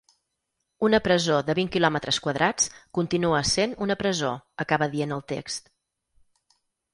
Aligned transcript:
Una 0.85 0.99
presó 1.07 1.35
de 1.49 1.55
vint 1.59 1.69
quilòmetres 1.75 2.19
quadrats 2.27 2.71
continua 2.99 3.43
essent 3.49 3.77
una 3.87 3.99
presó, 4.01 4.33
acaba 4.67 4.89
dient 4.97 5.15
el 5.19 5.23
text. 5.35 5.71